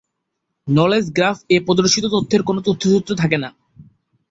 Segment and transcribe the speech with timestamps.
[0.67, 3.49] Knowledge graph এ প্রদর্শিত তথ্যের কোন তথ্যসূত্র থাকে না।